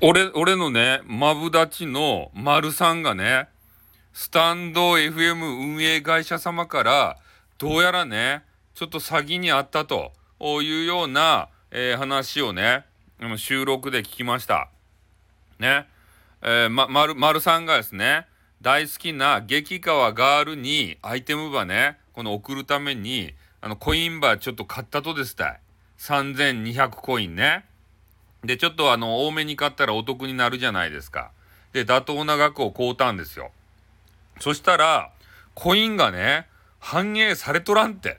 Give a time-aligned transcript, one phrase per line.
[0.00, 3.48] 俺、俺のね、マブダチの丸さんがね、
[4.14, 7.18] スタンド FM 運営会社様から、
[7.58, 8.44] どうやらね、
[8.74, 12.86] ちょっと詐欺にあったというような、えー、話をね、
[13.36, 14.70] 収録で聞きました。
[15.58, 15.86] ね。
[16.40, 18.26] えー、ま、丸、丸さんがですね、
[18.62, 25.60] 大好きな激川ガールにアイテムばね、この送るために、あの、コインバーちょっと買ったとですた。
[25.98, 27.66] 3200コインね。
[28.44, 31.30] で、ちょっとあの、多めに買ったらお得になるじゃないですか。
[31.72, 33.50] で、妥当な額を買うたんですよ。
[34.40, 35.10] そしたら、
[35.54, 36.46] コインがね、
[36.78, 38.18] 反映されとらんって。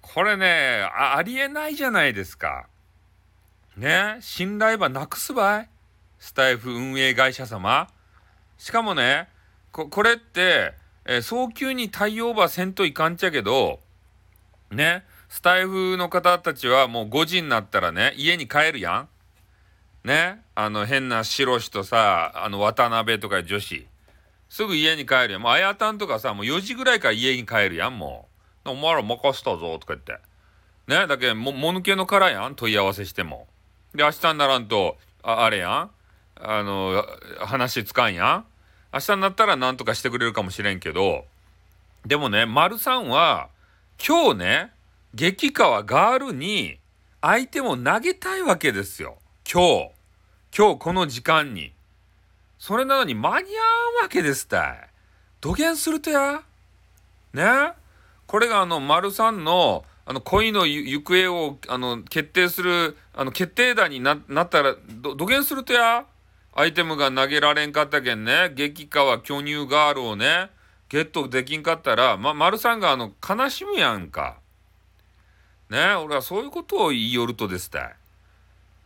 [0.00, 2.66] これね、ありえないじゃないですか。
[3.76, 5.68] ね、信頼ばなくすばい。
[6.18, 7.88] スタイフ運営会社様。
[8.58, 9.28] しかもね、
[9.72, 10.74] ここれって、
[11.04, 13.80] えー、早急に対応ばせんといかんちゃけど、
[14.70, 19.08] ね、スタイフの方たちはもう5時になったらね、家に帰るやん。
[20.04, 23.86] ね、あの変な白しとさ、あの渡辺とか女子。
[24.50, 25.42] すぐ家に帰るやん。
[25.42, 28.28] もうあやたんとかさ、もう4時ぐらいから家に帰るやん、も
[28.66, 28.70] う。
[28.70, 30.18] お前ら任したぞ、とか言って。
[30.86, 33.48] ね、だけど、も、もぬけの殻やん、問い合わせしても。
[33.94, 35.90] で、明日にならんと、ああれやん。
[36.36, 37.04] あの、
[37.40, 38.44] 話つかんやん。
[38.92, 41.24] 明日になったら何とかしてくれるかもしれんけど、
[42.04, 43.48] でもね、丸さんは、
[44.06, 44.72] 今日ね、
[45.14, 46.78] 激川ガールに
[47.22, 49.16] 相手も投げたいわけですよ。
[49.54, 49.90] 今日。
[50.58, 51.70] 今日この時間に。
[52.58, 54.88] それなのに間に合うわけですたい。
[55.40, 56.42] 土下するとや？
[57.32, 57.72] ね？
[58.26, 66.04] これがあの、丸さんの、あの、恋の行方を、あの、決定する、あの、決定打になったら、ど、土下するとや？
[66.52, 70.50] アイテムが投げられんかったけんね、激川巨乳ガールをね、
[70.88, 74.38] ゲットできんかったら、ま、丸さんがあの、悲しむやんか。
[75.70, 75.94] ね？
[75.94, 77.94] 俺はそういうことを言いよるとですたい。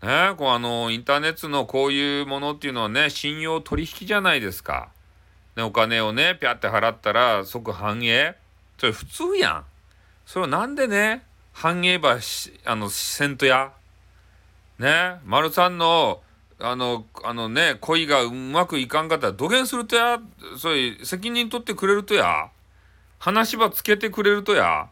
[0.03, 4.91] ねこうあの、インターネットのこういうものっていうのはね、信用取引じゃないですか。
[5.57, 8.37] ね、お金をね、ぴゃって払ったら即反映。
[8.79, 9.65] それ普通やん。
[10.25, 12.19] それをなんでね、反映ば、
[12.65, 13.73] あの、せんとや。
[14.79, 16.23] ね、丸さんの
[16.61, 20.21] あの、あのね、恋がうまくいかんかったら土下するとや、
[20.57, 22.51] そういう責任取ってくれるとや、
[23.19, 24.89] 話ばつけてくれるとや、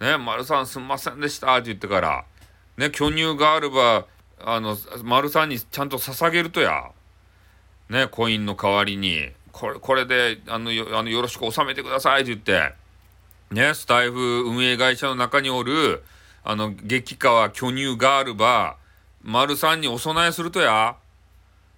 [0.00, 2.24] ね、丸さんすんませんでしたって言ってから、
[2.76, 4.06] ね、巨乳があれば、
[4.40, 6.90] あの、丸さんにちゃんと捧げるとや、
[7.88, 12.74] ね、コインの代わりに、これ、これで、あの、よあのよろしく収めてくださいって言って、
[13.50, 16.02] ね、スタイフ運営会社の中におる、
[16.44, 18.76] あの、激川巨乳ガールば、
[19.22, 20.96] 丸さんにお供えするとや。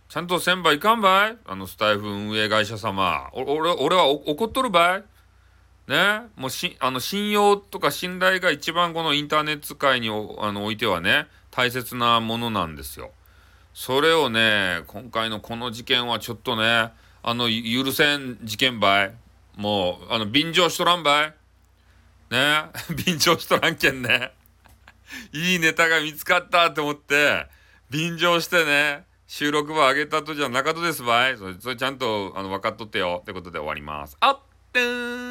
[0.08, 1.36] ちゃんとせんばいかんばい？
[1.46, 3.28] あのスタイフ運営会社様。
[3.34, 5.04] 俺、俺は怒っとるばい？
[5.88, 10.12] ねもうし、あの、信用とか信頼が一番このインターネット界にあ
[10.52, 13.10] の置いてはね、大切なものなんですよ。
[13.74, 19.14] それをね、今回のこの事件はちょっとね、あの、許せん事件ばい。
[19.56, 21.34] もう、あの、便乗しとらんばい。
[22.30, 22.64] ね
[23.06, 24.32] 便乗しとらんけんね。
[25.32, 27.46] いいネタが見つかったって思って、
[27.90, 31.36] 便乗してね、収録場上げたとじゃなかったですばい。
[31.36, 33.20] それ、それちゃんと、あの、分かっとってよ。
[33.22, 34.16] ってことで終わります。
[34.20, 34.40] あっ
[34.72, 35.27] てん